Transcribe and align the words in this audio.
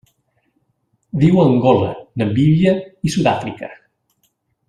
Viu 1.23 1.37
a 1.41 1.45
Angola, 1.49 1.91
Namíbia 2.23 2.73
i 3.09 3.15
Sud-àfrica. 3.17 3.73